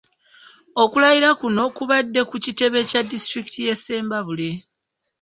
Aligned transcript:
Okulayira 0.83 1.29
kuno 1.39 1.63
kubadde 1.75 2.21
ku 2.29 2.35
kitebe 2.45 2.79
kya 2.89 3.01
disitulikiti 3.09 3.59
y’e 3.67 3.75
Ssembabule. 3.77 4.49